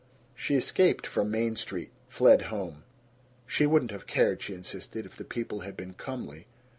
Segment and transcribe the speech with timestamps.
[0.33, 2.81] She escaped from Main Street, fled home.
[3.45, 6.47] She wouldn't have cared, she insisted, if the people had been comely.